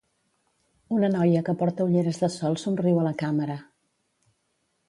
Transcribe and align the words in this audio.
una 0.99 1.09
noia 1.15 1.43
que 1.51 1.55
porta 1.59 1.87
ulleres 1.89 2.21
de 2.23 2.31
sol 2.39 2.59
somriu 2.65 2.97
a 3.03 3.07
la 3.09 3.15
càmera. 3.23 3.59